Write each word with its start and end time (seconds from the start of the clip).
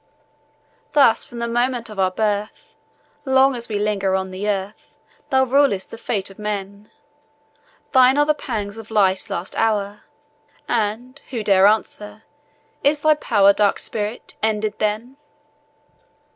Thus, 0.93 1.23
from 1.25 1.37
the 1.37 1.47
moment 1.47 1.87
of 1.87 1.99
our 1.99 2.09
birth, 2.09 2.75
Long 3.23 3.55
as 3.55 3.69
we 3.69 3.77
linger 3.77 4.15
on 4.15 4.31
the 4.31 4.49
earth, 4.49 4.89
Thou 5.29 5.43
rulest 5.43 5.91
the 5.91 5.97
fate 5.99 6.31
of 6.31 6.39
men; 6.39 6.89
Thine 7.91 8.17
are 8.17 8.25
the 8.25 8.33
pangs 8.33 8.79
of 8.79 8.89
life's 8.89 9.29
last 9.29 9.55
hour, 9.57 10.05
And 10.67 11.21
who 11.29 11.43
dare 11.43 11.67
answer? 11.67 12.23
is 12.83 13.01
thy 13.01 13.13
power, 13.13 13.53
Dark 13.53 13.77
Spirit! 13.77 14.33
ended 14.41 14.79
THEN? 14.79 15.17